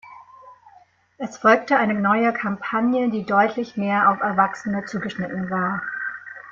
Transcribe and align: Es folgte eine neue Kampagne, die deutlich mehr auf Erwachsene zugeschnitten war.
Es 1.19 1.37
folgte 1.37 1.77
eine 1.77 1.93
neue 1.93 2.33
Kampagne, 2.33 3.11
die 3.11 3.23
deutlich 3.23 3.77
mehr 3.77 4.09
auf 4.09 4.19
Erwachsene 4.19 4.83
zugeschnitten 4.85 5.51
war. 5.51 5.79